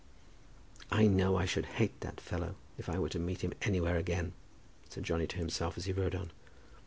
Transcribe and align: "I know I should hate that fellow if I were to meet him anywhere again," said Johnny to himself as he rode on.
"I 0.89 1.05
know 1.05 1.35
I 1.35 1.45
should 1.45 1.67
hate 1.77 1.99
that 1.99 2.19
fellow 2.19 2.55
if 2.75 2.89
I 2.89 2.97
were 2.97 3.09
to 3.09 3.19
meet 3.19 3.41
him 3.43 3.53
anywhere 3.61 3.97
again," 3.97 4.33
said 4.89 5.03
Johnny 5.03 5.27
to 5.27 5.37
himself 5.37 5.77
as 5.77 5.85
he 5.85 5.93
rode 5.93 6.15
on. 6.15 6.31